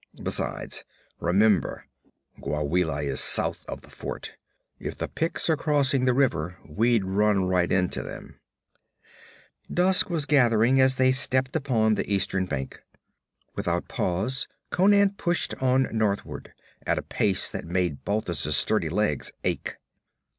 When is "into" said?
7.71-8.01